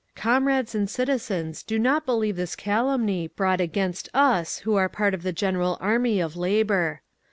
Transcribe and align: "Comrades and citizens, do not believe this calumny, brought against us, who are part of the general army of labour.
"Comrades 0.15 0.73
and 0.73 0.89
citizens, 0.89 1.61
do 1.61 1.77
not 1.77 2.07
believe 2.07 2.35
this 2.35 2.55
calumny, 2.55 3.27
brought 3.27 3.61
against 3.61 4.09
us, 4.15 4.57
who 4.65 4.73
are 4.75 4.89
part 4.89 5.13
of 5.13 5.21
the 5.21 5.31
general 5.31 5.77
army 5.79 6.19
of 6.19 6.35
labour. 6.35 7.03